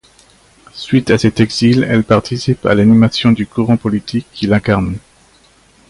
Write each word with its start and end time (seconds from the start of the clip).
Suite 0.73 1.11
à 1.11 1.19
cet 1.19 1.39
exil, 1.41 1.85
elle 1.87 2.03
participe 2.03 2.65
à 2.65 2.73
l'animation 2.73 3.31
du 3.33 3.45
courant 3.45 3.77
politique 3.77 4.25
qu'il 4.33 4.51
incarnait. 4.51 4.97